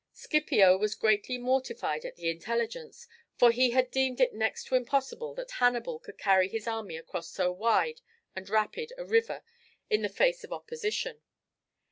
[0.13, 3.07] Scipio was greatly mortified at the intelligence,
[3.37, 7.29] for he had deemed it next to impossible that Hannibal could carry his army across
[7.29, 8.01] so wide
[8.35, 9.43] and rapid a river
[9.91, 11.21] in the face of opposition.